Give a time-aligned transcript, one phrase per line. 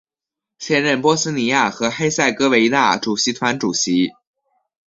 [0.57, 4.09] 现任波斯尼亚和黑塞哥维那主席团主席。